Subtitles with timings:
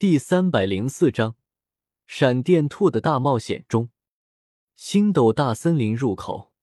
[0.00, 1.36] 第三百零四章
[2.06, 3.90] 闪电兔的大冒险中，
[4.74, 6.54] 星斗大森林入口，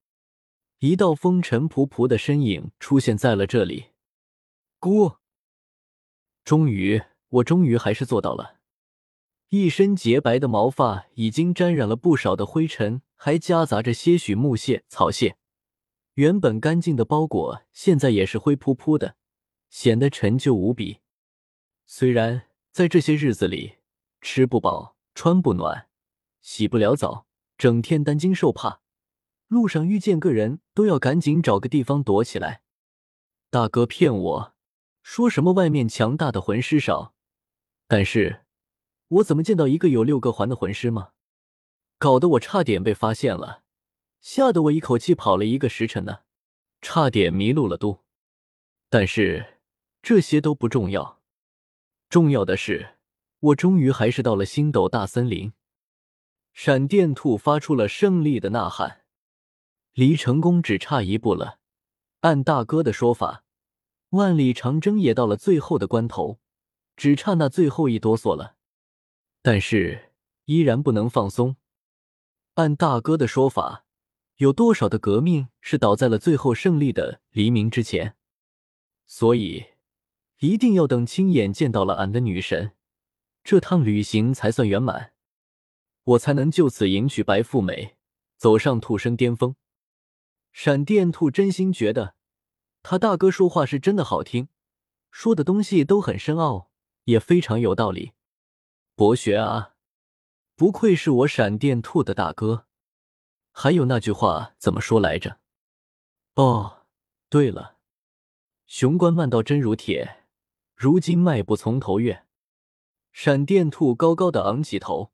[0.80, 3.90] 一道风尘仆仆的身影出现在了这里。
[4.80, 5.18] 姑，
[6.42, 8.58] 终于，我终于还是做到了。
[9.50, 15.36] 一身洁白的毛发已经沾染了不少的灰尘，还夹杂着些许木屑、草屑。
[16.14, 19.14] 原本干净的包裹，现在也是灰扑扑的，
[19.70, 20.98] 显得陈旧无比。
[21.86, 22.47] 虽然。
[22.72, 23.78] 在这些日子里，
[24.20, 25.88] 吃不饱，穿不暖，
[26.40, 28.80] 洗不了澡，整天担惊受怕，
[29.48, 32.62] 路上遇见个人都要赶紧找个地方躲起来。
[33.50, 34.54] 大哥骗我
[35.02, 37.14] 说什么外面强大的魂师少，
[37.86, 38.44] 但是
[39.08, 41.12] 我怎么见到一个有六个环的魂师吗？
[41.98, 43.64] 搞得我差点被发现了，
[44.20, 46.20] 吓得我一口气跑了一个时辰呢，
[46.80, 48.04] 差点迷路了都。
[48.88, 49.58] 但是
[50.00, 51.17] 这些都不重要。
[52.08, 52.94] 重要的是，
[53.40, 55.52] 我终于还是到了星斗大森林。
[56.54, 59.04] 闪电兔发出了胜利的呐喊，
[59.92, 61.58] 离成功只差一步了。
[62.20, 63.44] 按大哥的说法，
[64.10, 66.40] 万里长征也到了最后的关头，
[66.96, 68.56] 只差那最后一哆嗦了。
[69.42, 70.12] 但是
[70.46, 71.56] 依然不能放松。
[72.54, 73.84] 按大哥的说法，
[74.36, 78.16] 有多少的革命是倒在了最后胜利的黎明之前？
[79.06, 79.66] 所以。
[80.38, 82.72] 一定要等亲眼见到了俺的女神，
[83.42, 85.12] 这趟旅行才算圆满，
[86.04, 87.96] 我才能就此迎娶白富美，
[88.36, 89.56] 走上兔生巅峰。
[90.52, 92.14] 闪电兔真心觉得
[92.82, 94.48] 他大哥说话是真的好听，
[95.10, 96.70] 说的东西都很深奥，
[97.04, 98.12] 也非常有道理。
[98.94, 99.74] 博学啊，
[100.54, 102.66] 不愧是我闪电兔的大哥。
[103.50, 105.40] 还有那句话怎么说来着？
[106.34, 106.86] 哦，
[107.28, 107.78] 对了，
[108.66, 110.17] 雄关漫道真如铁。
[110.78, 112.24] 如今迈步从头越，
[113.10, 115.10] 闪电兔高高的昂起头，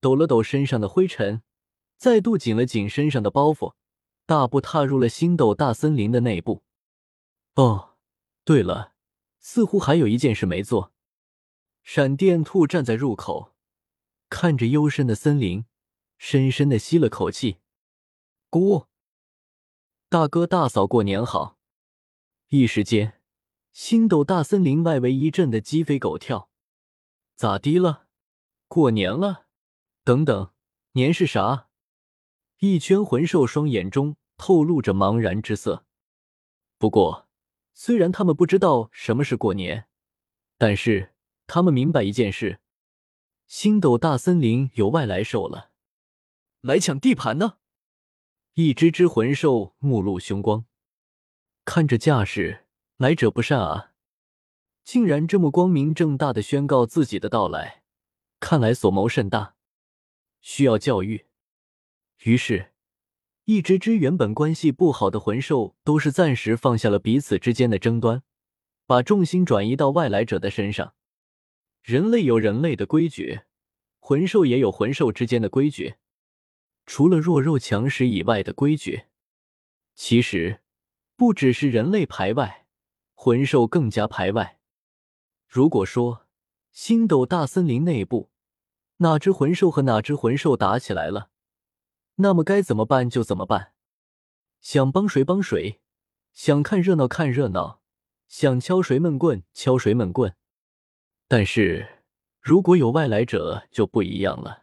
[0.00, 1.40] 抖了抖身上的灰尘，
[1.96, 3.74] 再度紧了紧身上的包袱，
[4.26, 6.64] 大步踏入了星斗大森林的内部。
[7.54, 7.90] 哦，
[8.42, 8.94] 对了，
[9.38, 10.92] 似乎还有一件事没做。
[11.84, 13.54] 闪电兔站在入口，
[14.28, 15.64] 看着幽深的森林，
[16.16, 17.58] 深深的吸了口气。
[18.50, 18.86] 姑，
[20.08, 21.56] 大哥大嫂过年好。
[22.48, 23.17] 一时间。
[23.72, 26.50] 星斗大森林外围一阵的鸡飞狗跳，
[27.36, 28.06] 咋的了？
[28.66, 29.46] 过年了？
[30.04, 30.52] 等等，
[30.92, 31.68] 年是啥？
[32.58, 35.86] 一圈魂兽双眼中透露着茫然之色。
[36.76, 37.28] 不过，
[37.72, 39.88] 虽然他们不知道什么是过年，
[40.56, 41.14] 但是
[41.46, 42.60] 他们明白一件事：
[43.46, 45.70] 星斗大森林有外来兽了，
[46.60, 47.58] 来抢地盘呢。
[48.54, 50.66] 一只只魂兽目露凶光，
[51.64, 52.66] 看这架势。
[52.98, 53.92] 来者不善啊！
[54.82, 57.84] 竟然这么光明正大的宣告自己的到来，
[58.40, 59.54] 看来所谋甚大，
[60.40, 61.26] 需要教育。
[62.24, 62.72] 于是，
[63.44, 68.24] 一只只原本关系不好的魂兽都是暂时放下了彼此之间的争端，
[68.84, 70.94] 把重心转移到外来者的身上。
[71.82, 73.42] 人类有人类的规矩，
[74.00, 75.94] 魂兽也有魂兽之间的规矩，
[76.84, 79.04] 除了弱肉强食以外的规矩。
[79.94, 80.62] 其实，
[81.14, 82.64] 不只是人类排外。
[83.20, 84.60] 魂兽更加排外。
[85.48, 86.28] 如果说
[86.70, 88.30] 星斗大森林内部
[88.98, 91.28] 哪只魂兽和哪只魂兽打起来了，
[92.14, 93.72] 那么该怎么办就怎么办，
[94.60, 95.80] 想帮谁帮谁，
[96.32, 97.80] 想看热闹看热闹，
[98.28, 100.36] 想敲谁闷棍敲谁闷棍。
[101.26, 102.04] 但是
[102.40, 104.62] 如果有外来者就不一样了，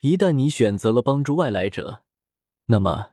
[0.00, 2.02] 一旦你选择了帮助外来者，
[2.66, 3.12] 那么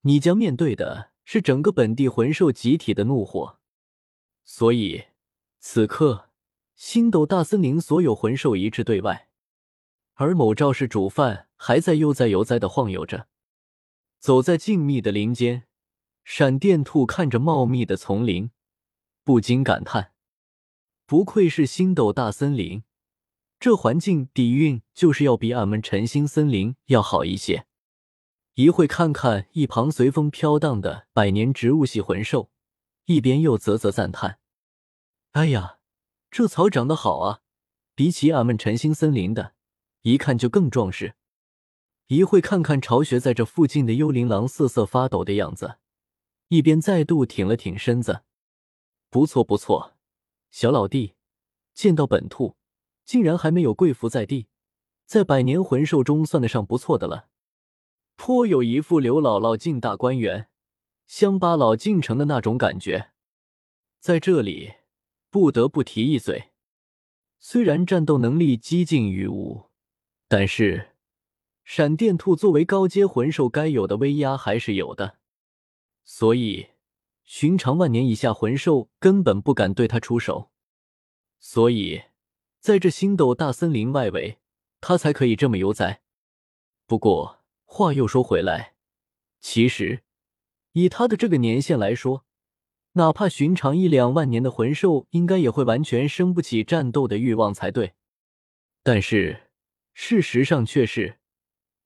[0.00, 3.60] 你将面对的是整个本地魂兽集体的怒火。
[4.48, 5.06] 所以，
[5.58, 6.30] 此刻
[6.76, 9.28] 星斗大森林所有魂兽一致对外，
[10.14, 13.26] 而某赵氏主犯还在悠哉悠哉的晃悠着，
[14.20, 15.64] 走在静谧的林间。
[16.22, 18.50] 闪电兔看着茂密的丛林，
[19.24, 20.12] 不禁感叹：
[21.06, 22.84] 不愧是星斗大森林，
[23.58, 27.66] 这环境底蕴就是要比俺们晨星森林要好一些。
[28.54, 32.50] 一会看看一旁随风飘荡的百年植物系魂兽。
[33.06, 34.40] 一边又啧啧赞叹
[35.32, 35.78] ：“哎呀，
[36.28, 37.40] 这草长得好啊！
[37.94, 39.54] 比起俺们晨星森林的，
[40.02, 41.14] 一看就更壮实。”
[42.08, 45.78] 一会看看巢穴在这附近的幽灵狼瑟瑟发抖的样子，
[46.48, 48.22] 一边再度挺了挺身子
[49.08, 49.94] ：“不错不错，
[50.50, 51.14] 小老弟，
[51.74, 52.56] 见到本兔，
[53.04, 54.48] 竟然还没有跪伏在地，
[55.04, 57.28] 在百年魂兽中算得上不错的了。
[58.16, 60.48] 颇有一副刘姥姥进大观园。”
[61.06, 63.12] 乡巴佬进城的那种感觉，
[64.00, 64.74] 在这里
[65.30, 66.50] 不得不提一嘴。
[67.38, 69.70] 虽然战斗能力几近于无，
[70.26, 70.96] 但是
[71.64, 75.18] 闪电兔作为高阶魂兽该有的威压还是有的，
[76.02, 76.70] 所以
[77.24, 80.50] 寻常万年以下魂兽根本不敢对他出手。
[81.38, 82.02] 所以，
[82.58, 84.38] 在这星斗大森林外围，
[84.80, 86.02] 他才可以这么悠哉。
[86.86, 88.74] 不过话又说回来，
[89.40, 90.02] 其实
[90.76, 92.26] 以他的这个年限来说，
[92.92, 97.94] 哪怕寻常一两万年的魂兽，应该也会完全生不起战斗的欲望才对。
[98.82, 99.48] 但是
[99.94, 101.18] 事实上却是，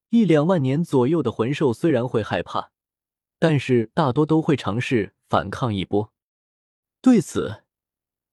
[0.09, 2.73] 一两万年左右的魂兽虽然会害怕，
[3.39, 6.13] 但是大多都会尝试反抗一波。
[7.01, 7.63] 对此，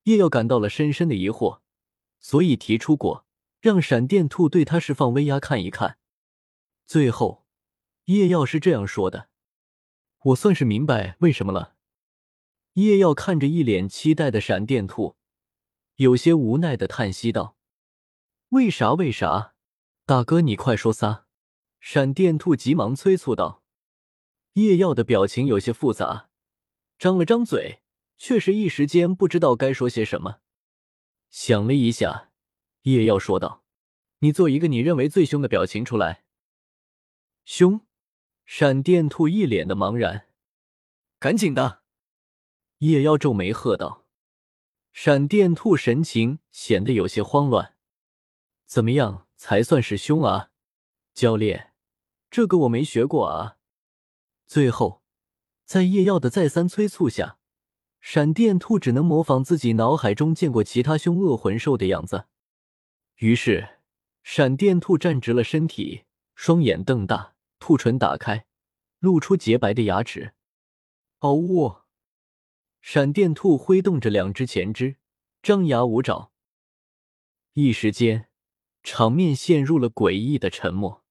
[0.05, 1.59] 叶耀感到了深深的疑惑，
[2.19, 3.27] 所以提出过
[3.61, 5.99] 让闪电兔对他释放威压看一看。
[6.87, 7.45] 最后，
[8.05, 9.29] 叶耀是这样说的
[10.27, 11.75] ：“我算是明白为什么了。”
[12.73, 15.15] 叶耀看着一脸期待的闪电兔，
[15.95, 17.57] 有些无奈的叹息道
[18.49, 18.93] ：“为啥？
[18.93, 19.55] 为啥？
[20.05, 21.25] 大哥，你快说撒！”
[21.79, 23.63] 闪电兔急忙催促道。
[24.53, 26.29] 叶耀的表情有些复杂，
[26.97, 27.81] 张了张嘴，
[28.17, 30.39] 却是一时间不知道该说些什么。
[31.29, 32.31] 想了一下，
[32.83, 33.63] 叶耀说道
[34.19, 36.23] ：“你做一个你认为最凶的表情出来。”
[37.45, 37.86] 凶！
[38.49, 40.27] 闪电兔一脸的茫然。
[41.19, 41.81] 赶紧的！
[42.77, 44.05] 夜妖皱眉喝道
[44.93, 47.75] ：“闪电兔神情显得有些慌乱，
[48.65, 50.51] 怎么样才算是凶啊？
[51.13, 51.73] 教练，
[52.31, 53.57] 这个我没学过啊。”
[54.47, 55.03] 最后，
[55.65, 57.39] 在夜耀的再三催促下，
[57.99, 62.27] 闪电兔只能模仿自己脑海中见过其他凶恶魂兽的样子。
[63.17, 63.81] 于是，
[64.23, 68.45] 闪电兔站直了身体，双眼瞪大，兔唇打开，
[68.99, 70.33] 露出洁白的牙齿。
[71.19, 71.77] 嗷呜！
[72.81, 74.97] 闪电兔挥动着两只前肢，
[75.41, 76.31] 张牙舞爪。
[77.53, 78.29] 一时间，
[78.83, 81.03] 场面陷入了诡异的沉默。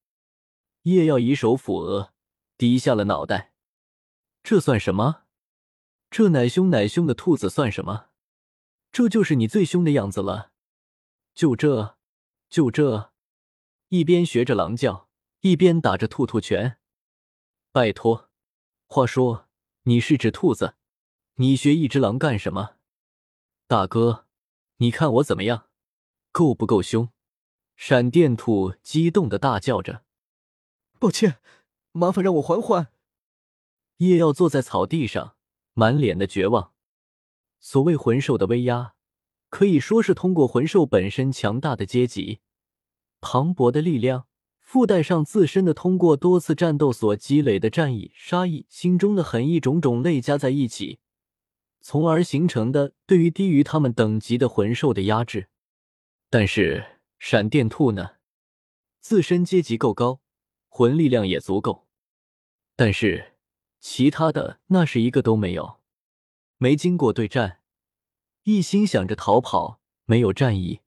[0.82, 2.14] 叶耀以手抚额，
[2.56, 3.52] 低下了脑袋。
[4.42, 5.24] 这算什么？
[6.08, 8.10] 这奶凶奶凶的兔子算什么？
[8.92, 10.52] 这就是你最凶的样子了？
[11.34, 11.98] 就这？
[12.48, 13.12] 就这？
[13.88, 15.05] 一边学着狼叫，
[15.48, 16.78] 一边打着兔兔拳。
[17.70, 18.28] 拜托，
[18.88, 19.46] 话说，
[19.82, 20.74] 你是只兔子？
[21.36, 22.78] 你学一只狼干什么，
[23.68, 24.26] 大哥？
[24.78, 25.68] 你看我怎么样，
[26.32, 27.10] 够不够凶？
[27.76, 30.02] 闪电兔激动的大叫着
[30.98, 31.38] ：“抱歉，
[31.92, 32.88] 麻烦让我缓缓。”
[33.98, 35.36] 叶耀坐在草地上，
[35.74, 36.72] 满脸的绝望。
[37.60, 38.94] 所谓魂兽的威压，
[39.48, 42.40] 可以说是通过魂兽本身强大的阶级、
[43.20, 44.26] 磅礴的力量，
[44.66, 50.98] 附带上自身的通过多次战斗所积累的战意、杀意、心中的狠意种种累加在一起。
[51.80, 55.48] 从而形成的对于低于他们等级的魂兽的压制，
[56.28, 58.16] 但是闪电兔呢，
[58.98, 60.20] 自身阶级够高，
[60.68, 61.86] 魂力量也足够，
[62.74, 63.34] 但是
[63.78, 65.76] 其他的那是一个都没有，
[66.58, 67.60] 没经过对战，
[68.42, 70.80] 一心想着逃跑，没有战意，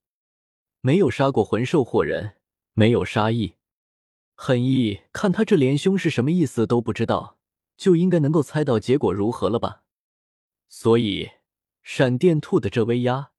[0.82, 2.36] 没有杀过魂兽或人，
[2.74, 3.56] 没有杀意、
[4.42, 7.38] 狠意，看他这连凶是什么意思都不知道，
[7.76, 9.84] 就应该能够猜到结果如何了吧。
[10.70, 11.32] 所以，
[11.84, 13.32] 闪电兔的这威压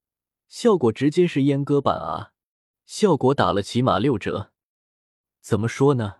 [0.47, 2.33] 效果直接是阉割版啊，
[2.85, 4.51] 效果打了起码六折。
[5.41, 6.17] 怎么说呢？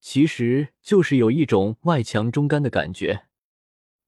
[0.00, 3.26] 其实就是有一种外强中干的感觉。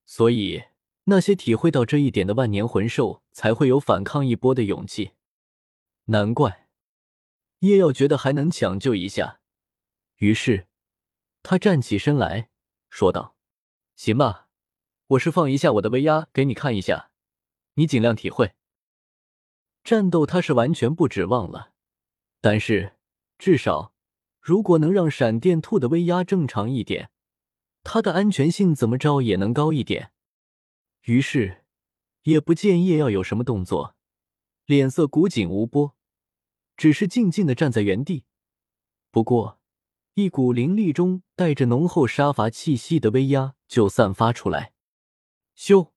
[0.05, 0.65] 所以，
[1.05, 5.13] 那些体会到这一点的万年魂兽才会有反抗一波的勇气。
[6.07, 6.67] 难怪
[7.61, 9.38] 叶耀觉得还能抢救一下，
[10.19, 10.69] 于是
[11.43, 12.51] 他站起身来
[12.89, 13.37] 说道
[13.97, 14.45] ：“行吧。”
[15.09, 17.11] 我释放一下我的威压给你看一下，
[17.75, 18.53] 你尽量体会。
[19.83, 21.73] 战斗他是完全不指望了，
[22.43, 22.99] 但是
[23.39, 23.95] 至少
[24.39, 27.11] 如果能让闪电兔的威压正常一点，
[27.83, 30.13] 他的安全性怎么着也能高一点。
[31.05, 31.65] 于是
[32.25, 33.97] 也不见叶耀有什么动作，
[34.67, 35.97] 脸色古井无波，
[36.77, 38.25] 只是静静的站在原地。
[39.11, 39.58] 不过
[40.19, 44.73] 一股灵力中带着浓厚杀伐气息的威压就散发出来。
[45.57, 45.93] 咻！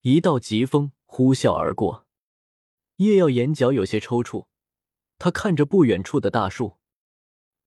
[0.00, 2.08] 一道疾风呼啸而过，
[2.96, 4.48] 叶耀眼角有些抽搐。
[5.16, 6.78] 他看着不远处的大树：“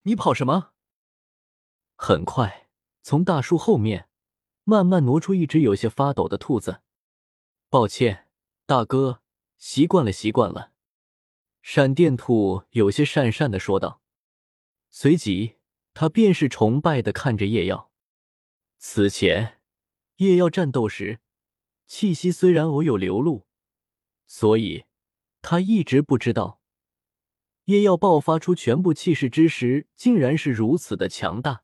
[0.04, 0.74] 你跑什么？”
[1.96, 2.68] 很快，
[3.02, 4.10] 从大树后面
[4.66, 6.82] 慢慢挪出一只有些发抖的兔子。
[7.72, 8.28] “抱歉，
[8.66, 9.22] 大哥，
[9.58, 10.74] 习惯了，习惯了。”
[11.64, 14.03] 闪电兔有些讪讪的说道。
[14.96, 15.56] 随即，
[15.96, 17.92] 他便是崇拜的看着叶耀。
[18.78, 19.60] 此前。
[20.18, 21.20] 夜耀战斗时，
[21.88, 23.48] 气息虽然偶有流露，
[24.28, 24.86] 所以
[25.42, 26.62] 他一直不知道，
[27.66, 31.64] 叶耀爆发出全部气势之时，竟然是如此的强大。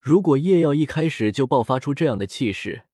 [0.00, 2.86] 如果叶耀一开始就爆发出这样的气势，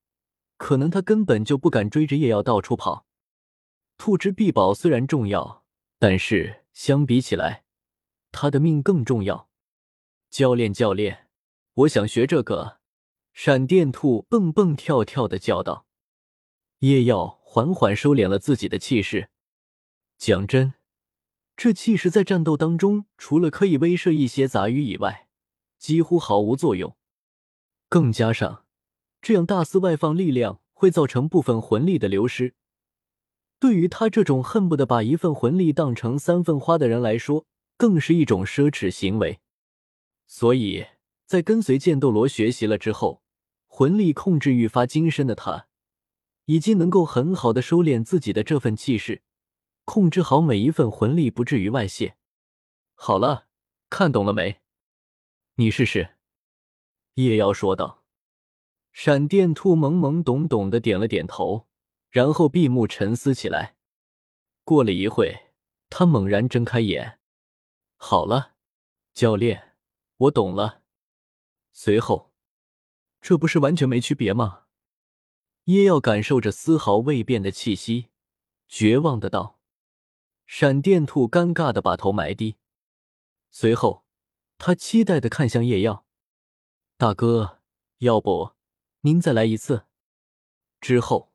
[0.59, 3.07] 可能他根本就不敢追着叶耀到处跑。
[3.97, 5.65] 兔之臂宝虽然重要，
[5.99, 7.65] 但是相比起来，
[8.33, 9.49] 他的命更重要。
[10.31, 11.29] 教练，教练，
[11.75, 12.79] 我想学这个。
[13.33, 15.87] 闪电兔蹦蹦跳跳的叫道。
[16.81, 19.31] 叶耀缓缓收敛了自己的气势。
[20.17, 20.75] 讲真，
[21.57, 25.29] 这气势在战斗当中，除了可以威慑一些杂鱼以外，
[25.79, 26.97] 几乎毫无作用。
[27.89, 28.65] 更加上，
[29.23, 32.55] 这样大肆外放力量会造成部分魂力的流失。
[33.61, 37.47] 对于他这种恨不得把一份魂力当成三份花的人来说，
[37.79, 39.41] 更是一种奢侈行为。
[40.27, 40.87] 所以
[41.25, 43.23] 在跟随剑斗罗学习了之后，
[43.67, 45.69] 魂力控制愈发精深的他，
[46.45, 49.23] 已经能够很好的收敛自己的这份气势，
[49.87, 52.17] 控制好每一份魂力，不至于外泄。
[52.95, 53.47] 好了，
[53.89, 54.61] 看懂了没？
[55.55, 56.17] 你试试。
[57.15, 58.05] 叶瑶说道。
[58.93, 61.69] 闪电兔懵懵懂懂的点了点头，
[62.11, 63.77] 然后闭目沉思起来。
[64.65, 65.53] 过了一会，
[65.89, 67.18] 他猛然睁开眼。
[68.01, 68.55] 好了，
[69.13, 69.77] 教练，
[70.17, 70.83] 我懂了。
[71.73, 72.33] 随后，
[73.21, 74.67] 这不是完全没区别吗？
[75.65, 78.09] 叶耀感受着丝毫未变的气息，
[78.69, 79.59] 绝望的道。
[80.47, 82.57] 闪电兔尴尬的把头埋低，
[83.51, 84.07] 随后，
[84.57, 86.07] 他期待的看向叶耀。
[86.97, 87.61] 大哥，
[87.99, 88.53] 要不
[89.01, 89.87] 您再来一次？
[90.81, 91.33] 之后，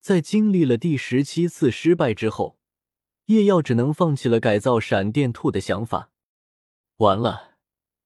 [0.00, 2.58] 在经历了第十七次失败之后，
[3.26, 6.10] 叶耀只能放弃了改造闪电兔的想法。
[6.96, 7.56] 完了，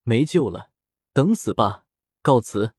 [0.03, 0.71] 没救了，
[1.13, 1.85] 等死吧，
[2.23, 2.75] 告辞。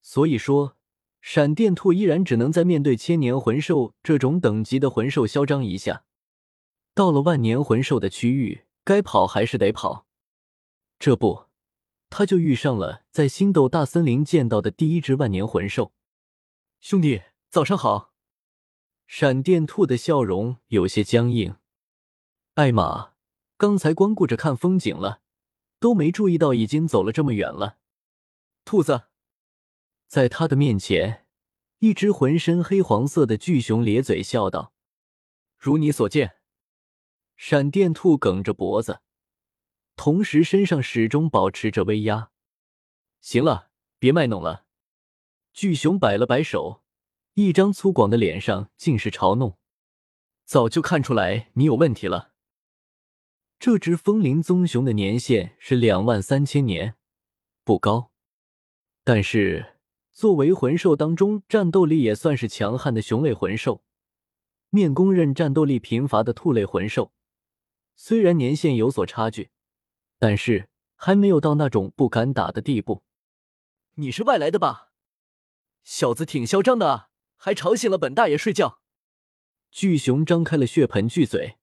[0.00, 0.76] 所以说，
[1.20, 6.04] 闪电兔依然只能在面对千年魂兽这种等级的魂兽嚣张一下。
[6.94, 10.06] 到了万年魂兽的区域，该跑还是得跑。
[10.98, 11.46] 这不。
[12.10, 15.92] 他就遇上了在星斗大森林见到的第一只万年魂兽。
[16.80, 18.14] 兄弟，早上好。
[19.10, 21.56] 闪电兔的笑容有些僵硬。
[22.54, 23.14] 艾玛，
[23.56, 25.22] 刚才光顾着看风景了，
[25.80, 27.78] 都没注意到已经走了这么远了。
[28.66, 29.04] 兔子，
[30.06, 31.26] 在他的面前，
[31.78, 34.74] 一只浑身黑黄色的巨熊咧嘴笑道
[35.56, 36.36] ：“如你所见。”
[37.34, 39.00] 闪电兔梗着脖子。
[39.96, 42.30] 同时，身上始终保持着威压。
[43.22, 44.66] 行了，别卖弄了。
[45.54, 46.82] 巨熊摆了摆手，
[47.40, 49.56] 一张粗犷的脸上尽是嘲弄。
[50.44, 52.32] 早就看出来你有问题了。
[53.60, 56.96] 这只风林棕熊的年限是两万三千年，
[57.62, 58.10] 不高，
[59.04, 59.76] 但是
[60.10, 63.84] 作为魂兽当中战斗力也算是强悍的熊类魂兽，
[64.70, 67.12] 面公认战斗力贫乏的兔类魂兽，
[67.94, 69.50] 虽然年限有所差距。
[70.18, 73.04] 但是还没有到那种不敢打的地步。
[73.94, 74.90] 你是外来的吧？
[75.84, 77.07] 小子挺嚣张的啊，
[77.38, 78.80] 还吵醒了本大爷睡觉。
[79.70, 81.56] 巨熊张开了血盆巨嘴，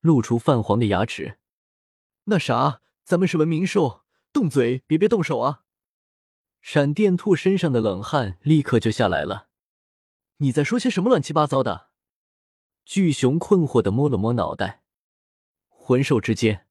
[0.00, 1.38] 露出泛黄的牙齿。
[2.24, 4.02] 那啥，咱们是文明兽，
[4.32, 5.62] 动嘴别别动手啊！
[6.60, 9.48] 闪电兔身上的冷汗立刻就下来了。
[10.36, 11.88] 你在说些什么乱七八糟的？
[12.84, 14.82] 巨熊困惑的摸了摸脑袋。
[15.68, 16.66] 魂兽之间。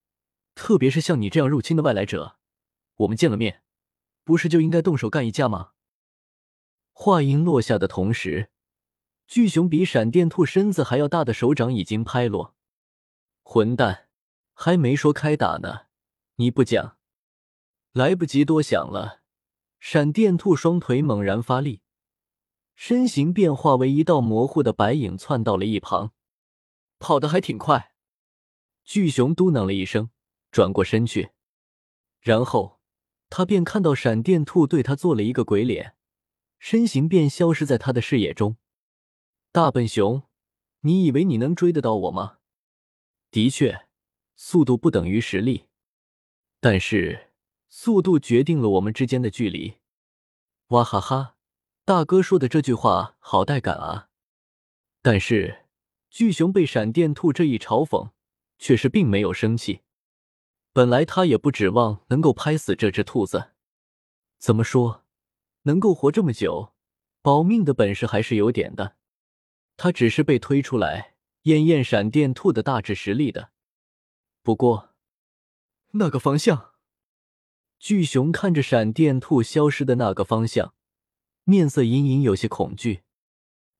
[0.53, 2.37] 特别是像你这样入侵的外来者，
[2.97, 3.63] 我们见了面，
[4.25, 5.71] 不是就应该动手干一架吗？
[6.91, 8.49] 话音落下的同时，
[9.27, 12.55] 巨熊比闪电兔身子还要大的手掌已经拍落。
[13.41, 14.07] 混蛋，
[14.53, 15.87] 还没说开打呢，
[16.35, 16.97] 你不讲，
[17.93, 19.21] 来不及多想了。
[19.79, 21.81] 闪电兔双腿猛然发力，
[22.75, 26.11] 身形变化为一道模糊的白影，窜到了一旁，
[26.99, 27.93] 跑得还挺快。
[28.83, 30.09] 巨熊嘟囔了一声。
[30.51, 31.29] 转过身去，
[32.19, 32.81] 然后
[33.29, 35.95] 他便看到闪电兔对他做了一个鬼脸，
[36.63, 38.55] 身形便消失在他的视野中。
[39.51, 40.21] 大笨熊，
[40.81, 42.37] 你以为你能追得到我吗？
[43.31, 43.87] 的确，
[44.35, 45.65] 速度不等于实力，
[46.59, 47.31] 但是
[47.67, 49.79] 速度决定了我们之间的距离。
[50.67, 51.35] 哇哈哈，
[51.83, 54.09] 大哥说的这句话好带感啊！
[55.01, 55.65] 但是
[56.11, 58.11] 巨熊被闪电兔这一嘲讽，
[58.59, 59.81] 却是并没有生气。
[60.71, 63.53] 本来他也不指望能够拍死这只兔子，
[64.37, 65.03] 怎么说，
[65.63, 66.73] 能够活这么久，
[67.21, 68.95] 保命的本事还是有点的。
[69.77, 73.51] 他只是被推出来验验闪电兔的大致实力的。
[74.43, 74.95] 不过，
[75.91, 76.73] 那个方向，
[77.79, 80.73] 巨熊看着闪电兔消失的那个方向，
[81.43, 83.03] 面色隐隐有些恐惧。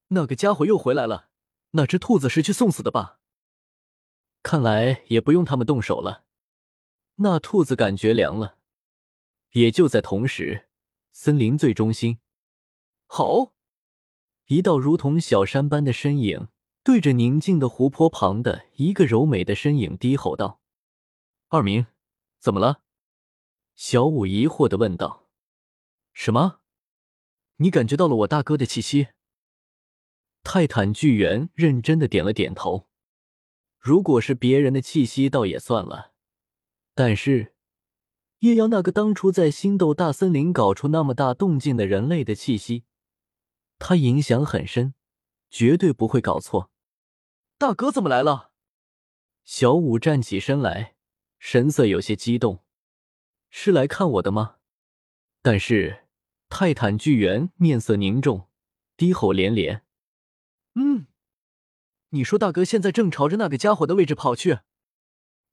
[0.09, 1.29] 那个家伙又回来了，
[1.71, 3.19] 那只兔子是去送死的吧？
[4.43, 6.25] 看来也不用他们动手了。
[7.15, 8.57] 那兔子感觉凉了。
[9.51, 10.69] 也就在同时，
[11.12, 12.20] 森林最中心，
[13.06, 13.53] 好，
[14.46, 16.48] 一道如同小山般的身影
[16.84, 20.62] 对着宁静的湖泊旁的一个柔美的身影低吼道
[21.50, 21.86] ：“二明，
[22.39, 22.82] 怎么了？”
[23.75, 25.27] 小五疑惑的问道
[26.13, 26.62] ：“什么？
[27.58, 29.10] 你感觉到了我大哥的气息？”
[30.44, 32.88] 泰坦巨猿认真的点了点头。
[33.77, 36.13] 如果是别人的气息，倒也算了，
[36.96, 37.53] 但是
[38.41, 42.86] 叶妖那个当初在星斗大森林搞出那么大动静的人类的气息，
[43.77, 44.95] 他影响很深，
[45.51, 46.71] 绝对不会搞错。
[47.60, 48.50] 大哥怎么来了？
[49.43, 50.95] 小五站起身来，
[51.38, 52.63] 神色有些激动，
[53.51, 54.55] 是来看我的吗？
[55.43, 56.05] 但是
[56.50, 58.48] 泰坦巨猿面色凝重，
[58.98, 59.83] 低吼连连。
[60.74, 61.05] 嗯。
[62.10, 64.62] 你说大哥现在正朝着那个家伙的位置跑去。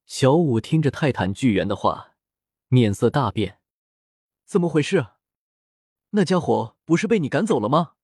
[0.06, 2.14] 小五听着泰坦巨猿的话，
[2.68, 3.60] 面色大变。
[4.44, 5.08] 怎么回事？
[6.10, 7.94] 那家伙不是被你赶走了吗？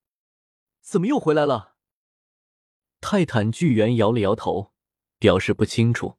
[0.81, 1.77] 怎么又回来了？
[3.01, 4.73] 泰坦巨猿摇了摇头，
[5.19, 6.19] 表示不清楚。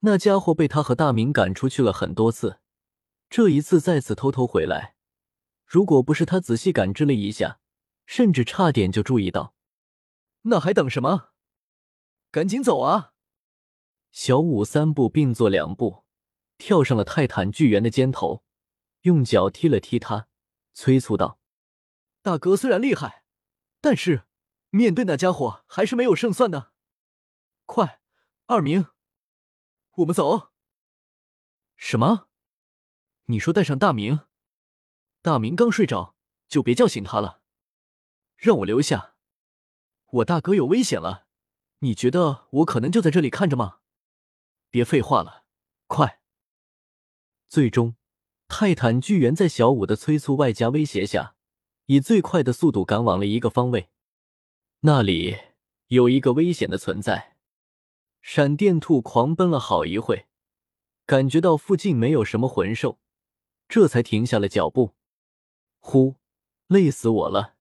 [0.00, 2.60] 那家伙被他和大明赶出去了很多次，
[3.30, 4.96] 这一次再次偷偷回来，
[5.64, 7.58] 如果不是他仔细感知了一下，
[8.06, 9.54] 甚至差点就注意到，
[10.42, 11.30] 那还等什么？
[12.30, 13.14] 赶紧走啊！
[14.12, 16.03] 小五三步并作两步，
[16.64, 18.42] 跳上了泰坦巨猿的肩头，
[19.02, 20.28] 用脚踢了踢他，
[20.72, 21.38] 催促道
[22.24, 23.22] ：“大哥虽然厉害，
[23.82, 24.26] 但是
[24.70, 26.72] 面对那家伙还是没有胜算的。
[27.66, 28.00] 快，
[28.46, 28.86] 二明，
[29.96, 30.52] 我们走。”
[31.76, 32.28] 什么？
[33.26, 34.20] 你说带上大明？
[35.20, 36.16] 大明刚睡着，
[36.48, 37.42] 就别叫醒他了。
[38.38, 39.16] 让我留下，
[40.06, 41.26] 我大哥有危险了。
[41.80, 43.80] 你觉得我可能就在这里看着吗？
[44.70, 45.44] 别废话了，
[45.86, 46.22] 快！
[47.54, 47.94] 最终，
[48.48, 51.36] 泰坦巨猿在小五的催促外加威胁下，
[51.86, 53.90] 以最快的速度赶往了一个方位。
[54.80, 55.36] 那里
[55.86, 57.36] 有一个危险的存在。
[58.20, 60.26] 闪电兔狂奔了好一会，
[61.06, 62.98] 感觉到附近没有什么魂兽，
[63.68, 64.96] 这才停下了脚步。
[65.78, 66.16] 呼，
[66.66, 67.54] 累死我了！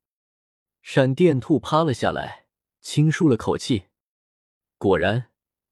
[0.81, 2.47] 闪电兔趴了下来，
[2.81, 3.89] 轻舒了口气。
[4.79, 5.29] 果然，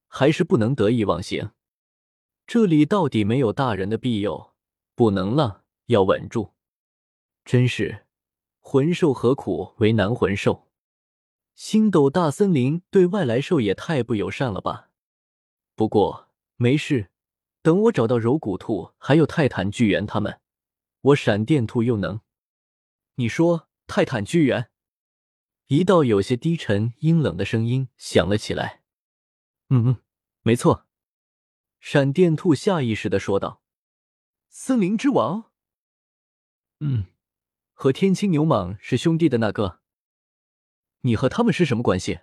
[0.08, 1.50] 还是不能得意忘形。
[2.54, 4.52] 这里到底没有大人的庇佑，
[4.94, 6.52] 不能浪，要稳住。
[7.46, 8.06] 真是
[8.60, 10.68] 魂兽何苦为难魂兽？
[11.56, 14.90] 星斗大森林对外来兽也太不友善了吧？
[15.76, 17.10] 不过没事，
[17.62, 20.42] 等我找到柔骨兔还有泰坦巨猿他们，
[21.00, 22.20] 我闪电兔又能……
[23.16, 24.70] 你说泰坦巨猿？
[25.68, 28.82] 一道有些低沉阴冷的声音响了起来。
[29.70, 29.98] 嗯嗯，
[30.42, 30.86] 没错。
[31.82, 33.64] 闪电兔下意识的说道
[34.48, 35.52] ：“森林之王。”
[36.80, 37.08] 嗯，
[37.74, 39.82] 和天青牛蟒是兄弟的那个。
[41.02, 42.20] 你和他们是什么关系？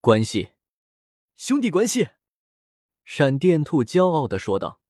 [0.00, 0.50] 关系，
[1.36, 2.08] 兄弟关系。
[3.04, 4.82] 闪电兔骄傲的说道：“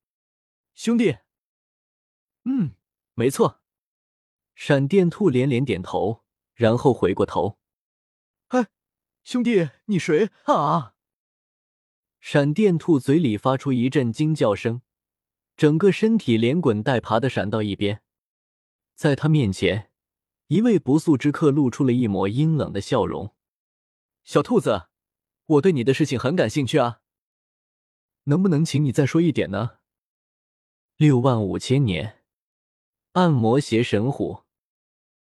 [0.73, 1.19] 兄弟。”
[2.45, 2.75] 嗯，
[3.13, 3.61] 没错。
[4.55, 7.59] 闪电兔连连点头，然后回过头
[8.49, 8.69] ：“哎，
[9.23, 10.95] 兄弟，你谁啊？”
[12.29, 14.83] 闪电兔嘴里发出一阵惊叫声，
[15.57, 18.03] 整个身体连滚带爬的闪到一边。
[18.97, 19.93] 在他面前，
[20.49, 23.33] 一位不速之客露出了一抹阴冷的笑容
[24.27, 24.89] ：“小兔子，
[25.47, 26.99] 我对你的事情很感兴趣啊，
[28.25, 29.77] 能不能请你再说一点呢？”
[30.99, 32.25] 六万五千年，
[33.13, 34.46] 暗魔邪神虎。